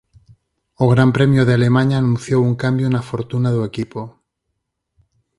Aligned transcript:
O 0.83 0.85
Gran 0.93 1.09
Premio 1.17 1.41
de 1.45 1.53
Alemaña 1.57 1.97
anunciou 1.99 2.41
un 2.49 2.55
cambio 2.63 2.87
na 2.91 3.05
fortuna 3.09 3.49
do 3.55 3.61
equipo. 3.69 4.01